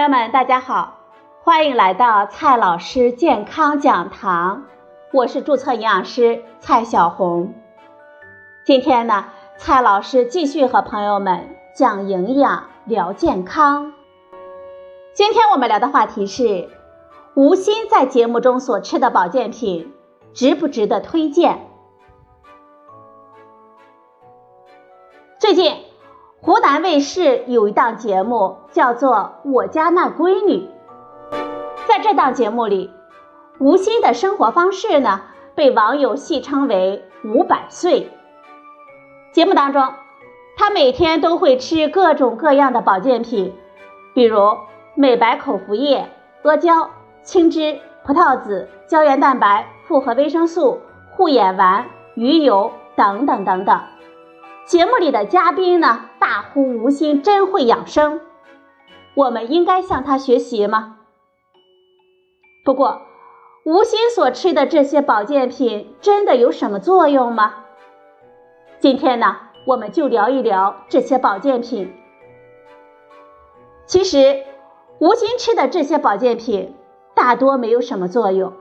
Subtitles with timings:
[0.00, 0.94] 朋友们，大家好，
[1.42, 4.64] 欢迎来到蔡老师健康讲堂，
[5.12, 7.52] 我是注册营养师蔡小红。
[8.64, 9.26] 今天呢，
[9.58, 13.92] 蔡老师继续和朋友们讲营养、聊健康。
[15.12, 16.70] 今天我们聊的话题是：
[17.34, 19.92] 吴昕在节目中所吃的保健品
[20.32, 21.58] 值不值得推荐？
[25.38, 25.89] 最近。
[26.42, 29.14] 湖南卫视有一档节目叫做
[29.50, 30.70] 《我家那闺女》，
[31.86, 32.90] 在这档节目里，
[33.58, 35.20] 吴昕的生活方式呢
[35.54, 38.10] 被网友戏称为“五百岁”。
[39.34, 39.92] 节目当中，
[40.56, 43.54] 她每天都会吃各种各样的保健品，
[44.14, 44.56] 比如
[44.94, 46.08] 美白口服液、
[46.42, 46.88] 阿胶、
[47.22, 51.84] 青汁、葡萄籽、胶原蛋白、复合维生素、护眼丸、
[52.14, 53.78] 鱼油等等等等。
[54.70, 58.20] 节目里的嘉宾呢，大呼吴昕真会养生，
[59.16, 60.98] 我们应该向他学习吗？
[62.64, 63.02] 不过，
[63.64, 67.52] 吴昕所吃的这些保健品真的有什么作用吗？
[68.78, 71.92] 今天呢，我们就聊一聊这些保健品。
[73.86, 74.44] 其实，
[75.00, 76.76] 吴昕吃的这些保健品
[77.16, 78.52] 大多没有什么作用，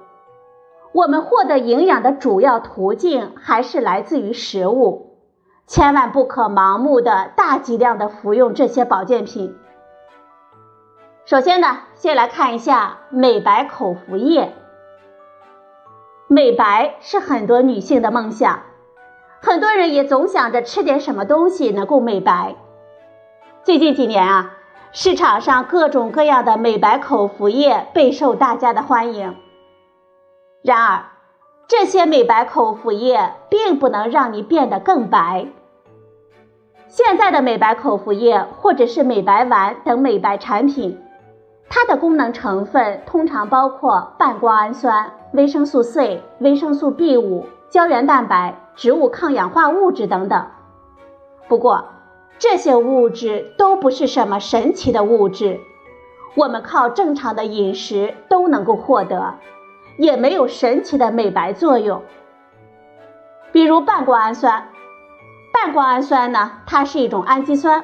[0.91, 5.08] 我们获得营养的主要途径还是来自于食物。
[5.69, 9.55] 千万不可盲目的大剂量的服用这些保健品。
[11.25, 14.51] 首先呢，先来看一下美白口服液。
[16.27, 18.63] 美白是很多女性的梦想，
[19.43, 22.55] 很多人也总想着吃点什么东西能够美白。
[23.61, 24.57] 最近几年啊，
[24.91, 29.35] 市场上各种各样的美白口服液备受大家的欢迎。
[30.63, 31.05] 然而，
[31.67, 35.45] 这些美白口服液并不能让你变得更白。
[36.89, 40.99] 现在的美白口服液或者是美白丸等美白产品，
[41.69, 50.47] 它的功能成分通常包括半胱氨酸、维生素 C、维生素 B5、胶原蛋白、植物抗氧化物质等等。
[51.47, 51.85] 不过，
[52.39, 55.59] 这些物质都不是什么神奇的物质，
[56.33, 59.35] 我们靠正常的饮食都能够获得，
[59.99, 62.01] 也没有神奇的美白作用。
[63.51, 64.69] 比如半胱氨酸。
[65.51, 67.83] 半胱氨酸呢，它是一种氨基酸，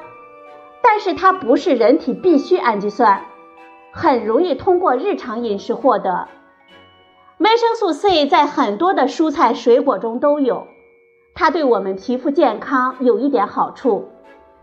[0.81, 3.25] 但是它不是人体必需氨基酸，
[3.91, 6.27] 很容易通过日常饮食获得。
[7.39, 10.67] 维生素 C 在很多的蔬菜水果中都有，
[11.33, 14.09] 它对我们皮肤健康有一点好处，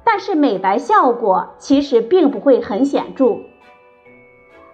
[0.05, 3.37] 但是美白效果其实并不会很显著。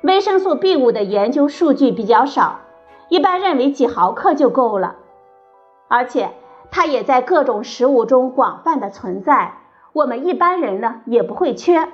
[0.03, 2.60] 维生素 B5 的研究数据比较少，
[3.09, 4.97] 一般认为几毫克就够了，
[5.89, 6.31] 而且。
[6.70, 9.54] 它也在各种食物中广泛的存在，
[9.92, 11.88] 我们一般人呢也不会缺。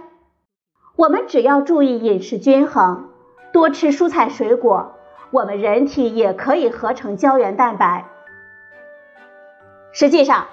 [0.97, 3.09] 我们只要注意饮食均衡，
[3.53, 4.93] 多吃蔬菜水果，
[5.31, 8.07] 我们人体也可以合成胶原蛋白。
[9.93, 10.47] 实际上，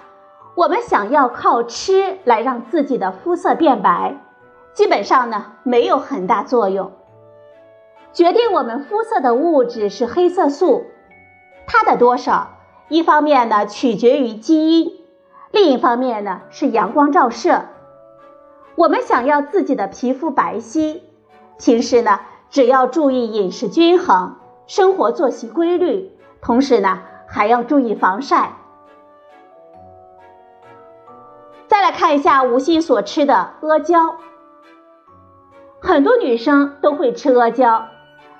[0.55, 4.17] 我们想要靠吃来让自己的肤色变白，
[4.73, 6.91] 基本上呢没有很大作用。
[8.13, 10.85] 决定我们肤色的物质是黑色素，
[11.65, 12.51] 它的多少。
[12.91, 14.91] 一方面呢，取决于基因；
[15.49, 17.67] 另一方面呢，是阳光照射。
[18.75, 20.99] 我们想要自己的皮肤白皙，
[21.57, 22.19] 平时呢，
[22.49, 24.35] 只要注意饮食均衡，
[24.67, 26.99] 生活作息规律，同时呢，
[27.29, 28.57] 还要注意防晒。
[31.69, 34.17] 再来看一下吴昕所吃的阿胶，
[35.79, 37.87] 很多女生都会吃阿胶，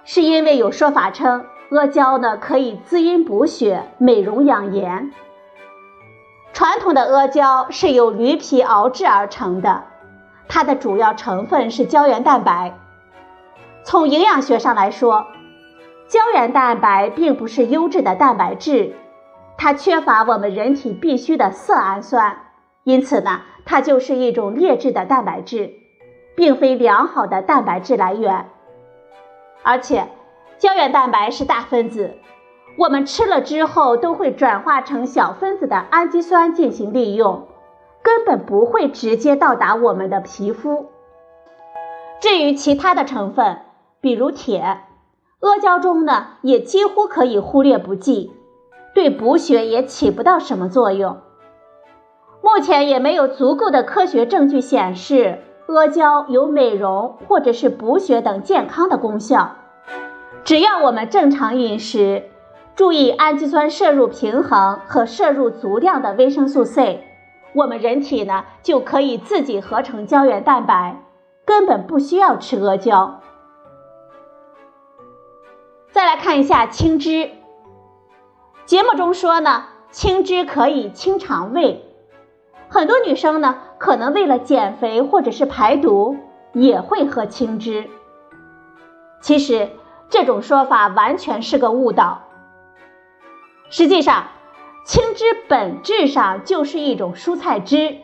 [0.04, 1.46] 是因为有说法称。
[1.72, 5.10] 阿胶呢，可以滋阴补血、美容养颜。
[6.52, 9.86] 传统的阿胶是由驴皮熬制而成的，
[10.50, 12.78] 它的主要成分是胶原蛋白。
[13.86, 15.28] 从营养学上来说，
[16.10, 18.94] 胶原蛋白并不是优质的蛋白质，
[19.58, 22.38] 它缺乏我们人体必需的色氨酸，
[22.84, 25.72] 因此呢，它就是一种劣质的蛋白质，
[26.36, 28.50] 并非良好的蛋白质来源，
[29.64, 30.10] 而且。
[30.62, 32.14] 胶原蛋白是大分子，
[32.78, 37.48] 我们吃了之后都会转化成小分子的氨基酸进行利用，
[38.04, 40.86] 根本不会直接到达我们的皮肤。
[42.20, 43.58] 至于其他的成分，
[44.02, 44.84] 比如铁，
[45.40, 48.32] 阿胶中呢也几乎可以忽略不计，
[48.94, 51.18] 对补血也起不到什么作用。
[52.44, 59.56] 目前也没有足够的科学证据显示阿胶有美容或者是补血等健康的功效。
[60.44, 62.30] 只要我们正常饮食，
[62.76, 67.04] 注意氨基酸摄入平衡和摄入足量的维生素 C，
[67.54, 71.04] 我们人体呢就可以自己合成胶原蛋白，
[71.46, 73.22] 根本不需要吃阿胶。
[75.92, 77.30] 再来看一下青汁。
[78.66, 81.86] 节目中说呢，青汁可以清肠胃，
[82.68, 86.18] 很多女生呢可能为了减肥或者是排毒，
[86.54, 87.88] 也会喝青汁。
[89.20, 89.70] 其实
[90.12, 92.22] 这种说法完全是个误导。
[93.70, 94.26] 实际上，
[94.86, 97.98] 青汁本质上就是一种蔬菜汁，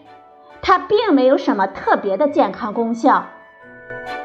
[0.61, 3.25] 它并没有什么特别的健康功效，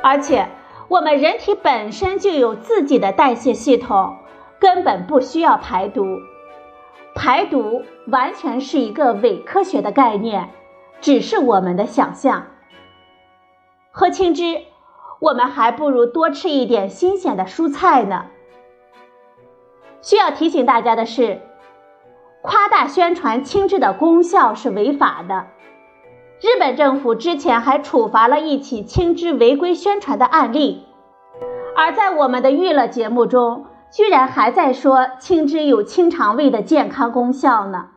[0.02, 0.48] 而且
[0.86, 4.16] 我们人体本身就有自己的代谢系统，
[4.60, 6.04] 根本不需要排毒。
[7.14, 10.50] 排毒完全是一个伪科学的概念，
[11.00, 12.46] 只是我们的想象。
[13.90, 14.62] 喝青汁，
[15.22, 18.26] 我们还不如多吃一点新鲜的蔬菜呢。
[20.00, 21.40] 需要提醒大家的是，
[22.42, 25.46] 夸大宣传青汁的功效是违法的。
[26.40, 30.84] 日本政府之前还处罚了一起青汁违规宣传的案例，
[31.76, 33.66] 而在我们的娱乐节目中。
[33.92, 37.90] 居然还在说青汁有清肠胃的健康功效呢！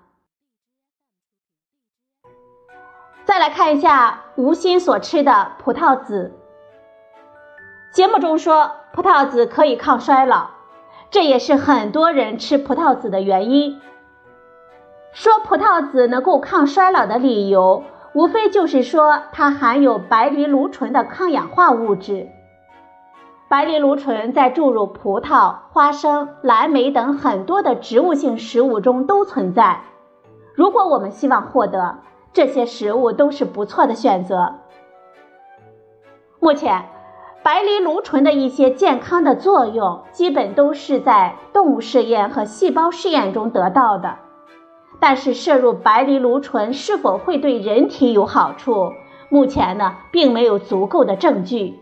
[3.23, 6.33] 再来看一下吴昕所吃的葡萄籽。
[7.95, 10.49] 节目中说葡萄籽可以抗衰老，
[11.11, 13.79] 这也是很多人吃葡萄籽的原因。
[15.13, 22.27] 说葡萄籽能够抗衰老的理由，无非就是说它含有白藜芦醇的抗氧化物质。
[23.47, 29.79] 白藜芦醇在注入葡萄、花生、蓝莓等很多的植物性食物中都存在。
[30.53, 31.99] 如果我们希望获得
[32.33, 34.55] 这些食物，都是不错的选择。
[36.41, 36.83] 目前，
[37.45, 44.15] 白藜芦醇的一些健康的作用，基本都是在动物试验和细胞试验中得到的。
[44.99, 48.93] 但是，摄入白藜芦醇是否会对人体有好处，
[49.29, 51.79] 目前呢，并没有足够的证据。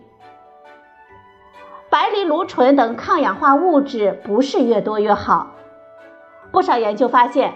[1.90, 5.48] 白藜芦醇等抗氧化物质不是越多越好。
[6.52, 7.54] 不少研究发现，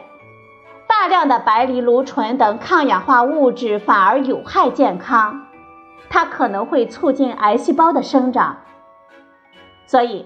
[0.88, 5.47] 大量的白藜芦醇等抗氧化物质反而有害健康，
[6.10, 8.58] 它可能会促进癌细胞的生长。
[9.86, 10.26] 所以，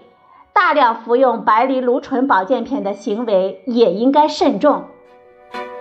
[0.53, 4.85] 大量服用白藜芦醇保健品的行为也应该慎重。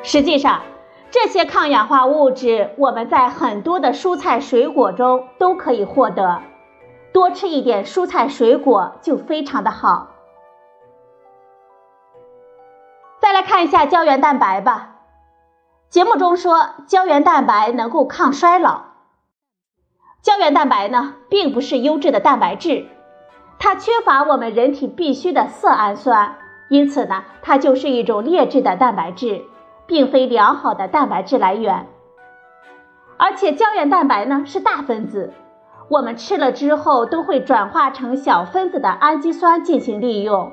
[0.02, 0.62] 实际上，
[1.10, 6.40] 这些抗氧化物质我们在很多的蔬菜水果中都可以获得。
[7.12, 10.10] 多吃一点蔬菜水果就非常的好。
[13.19, 14.96] 再来看一下胶原蛋白吧。
[15.88, 18.89] 节目中说胶原蛋白能够抗衰老。
[20.22, 22.87] 胶原蛋白呢，并不是优质的蛋白质，
[23.58, 26.37] 它缺乏我们人体必需的色氨酸，
[26.69, 29.43] 因此呢，它就是一种劣质的蛋白质，
[29.87, 31.87] 并非良好的蛋白质来源。
[33.17, 35.32] 而且胶原蛋白呢是大分子。
[35.88, 40.52] 我们吃了之后都会转化成小分子的氨基酸进行利用，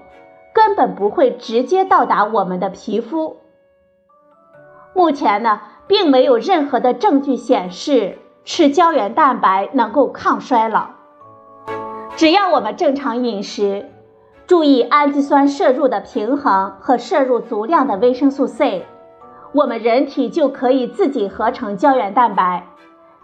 [0.54, 3.38] 根本不会直接到达我们的皮肤。
[4.96, 8.18] 目前呢，并没有任何的证据显示
[8.48, 10.88] 吃胶原蛋白能够抗衰老。
[12.16, 13.92] 只要我们正常饮食，
[14.48, 18.86] 注意氨基酸摄入的平衡和摄入足量的维生素 C，
[19.52, 22.66] 我们人体就可以自己合成胶原蛋白。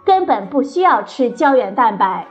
[0.04, 2.28] 根本不需要吃胶原蛋白。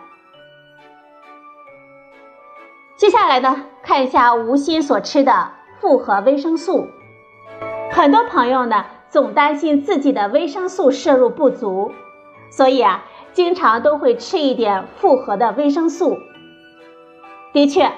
[2.95, 6.87] 接下来呢，看一下吴昕所吃的复合维生素。
[7.91, 11.91] 很多朋友呢，总担心自己的维生素摄入不足，
[12.55, 16.19] 所以啊，经常都会吃一点复合的维生素。
[17.51, 17.91] 的确，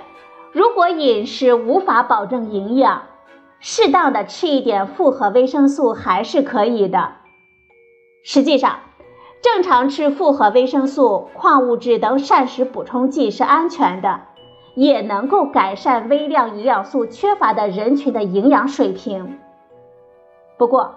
[0.53, 3.03] 如果饮食无法保证营养，
[3.59, 7.15] 适当的吃一点复合维生素还是可以的。
[8.23, 8.79] 实际上，
[9.41, 14.21] 正常吃复合维生素、矿物质等膳食补充剂是安全的，
[14.73, 19.37] 也能够改善微量营养素缺乏的人群的营养水平。
[20.57, 20.95] 不过，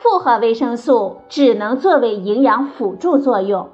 [0.00, 3.70] 复合维生素只能作为营养辅助作用。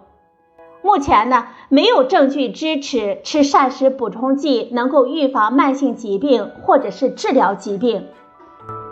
[0.83, 8.09] 目前呢，没有证据支持吃膳食补充剂能够预防慢性疾病或者是治疗疾病。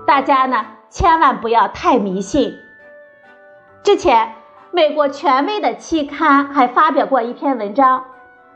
[0.06, 2.54] 大家呢，千万不要太迷信。
[3.82, 4.32] 之前。
[4.70, 8.06] 美国权威的期刊还发表过一篇文章，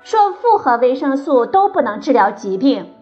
[0.03, 2.93] 说复合维生素都不能治疗疾病，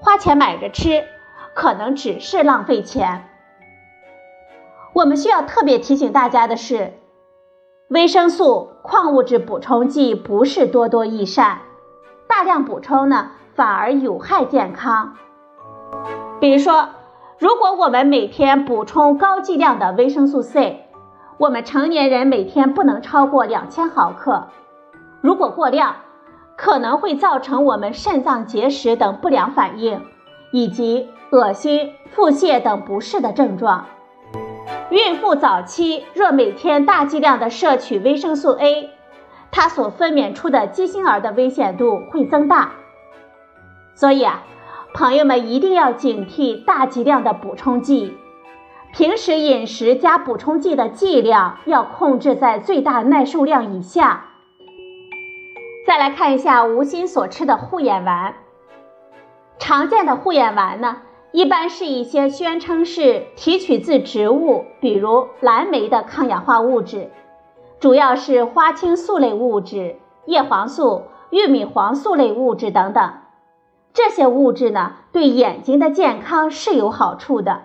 [0.00, 1.04] 花钱买着吃，
[1.52, 3.28] 可能只是浪费钱。
[4.94, 6.92] 我们需要特别提醒大家的是，
[7.88, 11.58] 维生素、矿物质补充剂不是多多益善，
[12.28, 15.14] 大量补充呢反而有害健康。
[16.40, 16.88] 比如说，
[17.38, 20.80] 如果我们每天补充高剂量的维生素 C。
[21.36, 24.50] 我们成年人每天不能超过两千毫克，
[25.20, 25.96] 如果过量，
[26.56, 30.00] 可能会造成我们肾脏结石等不良反应，
[30.52, 33.86] 以及恶心、腹泻等不适的症状。
[34.94, 38.90] 孕妇早期若每天大剂量的摄取维生素 A，
[39.50, 42.70] 它所分娩出的畸形儿的危险度会增大。
[43.96, 44.44] 所以啊，
[44.94, 48.16] 朋友们一定要警惕大剂量的补充剂。
[48.92, 54.26] 平时饮食加补充剂的剂量要控制在最大耐受量以下。
[55.88, 58.36] 再来看一下吴昕所吃的护眼丸。
[59.58, 60.98] 常见的护眼丸呢，
[61.34, 67.10] 一般是一些宣称是提取自植物，比如蓝莓的抗氧化物质，
[67.80, 73.14] 主要是花青素类物质、叶黄素、玉米黄素类物质等等。
[73.92, 77.62] 这些物质呢，对眼睛的健康是有好处的。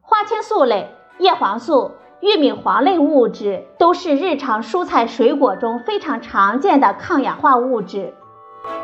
[0.00, 1.90] 花青素类、叶黄素。
[2.20, 8.14] 玉米黄类物质都是日常蔬菜水果中非常常见的抗氧化物质，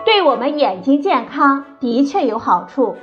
[0.04, 2.96] 对我们眼睛健康的确有好处。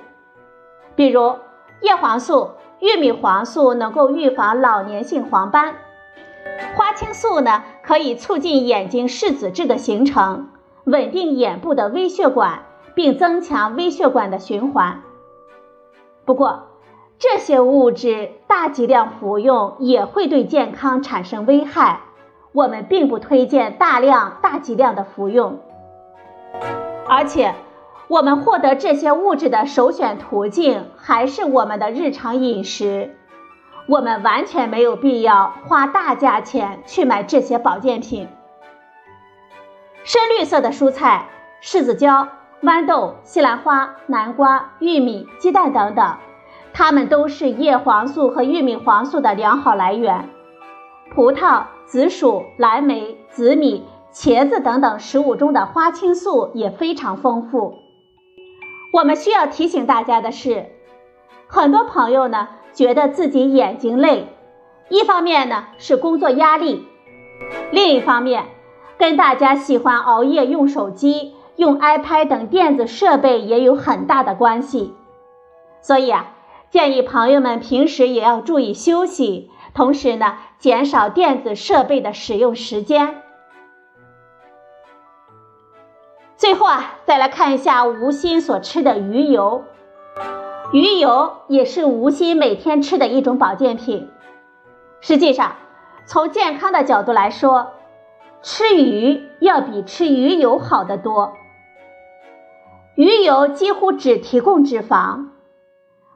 [0.95, 1.35] 比如
[1.81, 5.75] 叶黄素、玉米黄素能够预防老年性黄斑，
[6.75, 10.49] 花青素呢可以促进眼睛视紫质的形成，
[10.83, 15.01] 稳定眼部的微血管，并增强微血管的循环。
[16.25, 16.67] 不过，
[17.19, 22.01] 这些物质大剂量服用也会对健康产生危害，
[22.51, 25.59] 我们并不推荐大量大剂量的服用。
[27.07, 27.55] 而且，
[28.13, 33.15] 我们获得这些物质的首选途径还是我们的日常饮食，
[33.87, 38.27] 我们完全没有必要花大价钱去买这些保健品。
[40.03, 41.25] 深绿色的蔬菜，
[41.63, 42.27] 柿子椒、
[42.61, 46.17] 豌豆、西兰花、南瓜、玉米、鸡蛋等等。
[46.71, 50.29] 它们都是叶黄素和玉米黄素的良好来源。
[51.15, 57.79] 葡萄、紫薯、蓝莓、紫米、茄子等等食物中的花青素也非常丰富。
[58.93, 60.67] 我们需要提醒大家的是，
[61.47, 64.27] 很多朋友呢觉得自己眼睛累，
[64.87, 66.85] 一方面呢是工作压力，
[67.71, 68.45] 另一方面
[68.99, 74.93] 跟大家喜欢熬夜用手机、用 iPad 等电子设备也有很大的关系。
[75.81, 76.29] 所以啊。
[76.69, 83.21] 建议朋友们平时也要注意休息，同时呢，减少电子设备的使用时间。
[86.43, 89.63] 最后啊，再来看一下吴昕所吃的鱼油，
[90.73, 94.09] 鱼油也是吴昕每天吃的一种保健品。
[94.99, 95.55] 实际上，
[96.05, 97.67] 从健康的角度来说，
[98.41, 101.31] 吃鱼要比吃鱼油好得多。
[102.95, 105.27] 鱼油几乎只提供脂肪。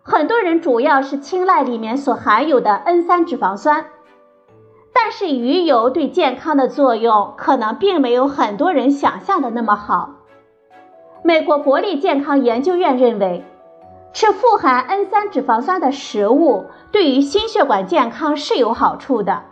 [0.03, 3.86] 很多人主要是青睐里面所含有的 N 三脂肪酸，
[4.93, 10.15] 但是鱼油对健康的作用可能并没有很多人想象的那么好。
[11.27, 13.43] 美国国立健康研究院认为，
[14.13, 19.43] 吃富含 N 三脂肪酸的食物对于心血管健康是有好处的，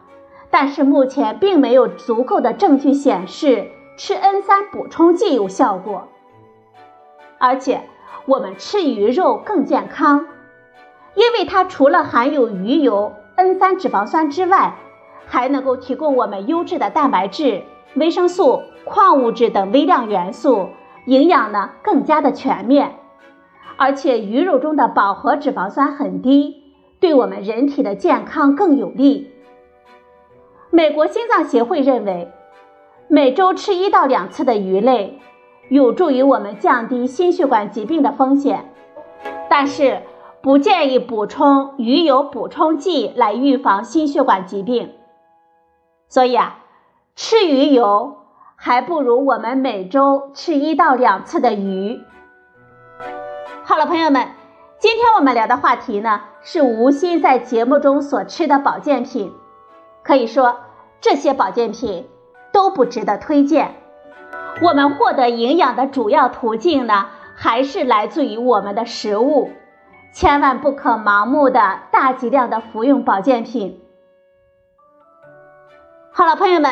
[0.50, 3.68] 但是目前并没有足够的证据显示
[3.98, 6.08] 吃 N 三补充剂有效果。
[7.40, 7.82] 而且，
[8.26, 10.28] 我们吃鱼肉更健康。
[11.14, 14.78] 因为它除了含有鱼油、N 三脂肪酸之外，
[15.26, 17.64] 还能够提供我们优质的蛋白质、
[17.96, 20.70] 维生素、矿物质等微量元素，
[21.06, 22.96] 营养呢更加的全面。
[23.78, 26.64] 而且鱼肉中的饱和脂肪酸很低，
[27.00, 29.32] 对我们人体的健康更有利。
[30.70, 32.32] 美国心脏协会认为，
[33.08, 35.20] 每周吃一到两次的鱼类，
[35.70, 38.74] 有助于我们降低心血管疾病的风险。
[39.50, 40.02] 但是，
[40.42, 44.92] 不建议补充鱼油补充剂来预防心血管疾病，
[46.08, 46.60] 所以啊，
[47.16, 48.16] 吃鱼油
[48.66, 52.02] 还不如我们每周吃一到两次的鱼。
[53.64, 54.30] 好了，朋友们，
[54.80, 59.32] 今天我们聊的话题呢是吴昕在节目中所吃的保健品，
[60.02, 60.62] 可以说
[61.00, 62.10] 这些保健品
[62.52, 63.76] 都不值得推荐。
[64.64, 67.06] 我们获得营养的主要途径呢，
[67.36, 69.52] 还是来自于我们的食物。
[70.12, 73.80] 千万不可盲目的大剂量的服用保健品。
[76.12, 76.72] 好了，朋友们，